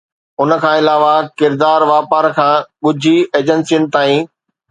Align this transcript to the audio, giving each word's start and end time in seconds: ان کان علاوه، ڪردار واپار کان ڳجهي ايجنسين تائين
ان 0.41 0.49
کان 0.61 0.75
علاوه، 0.81 1.13
ڪردار 1.39 1.81
واپار 1.91 2.25
کان 2.37 2.57
ڳجهي 2.83 3.15
ايجنسين 3.35 3.83
تائين 3.93 4.21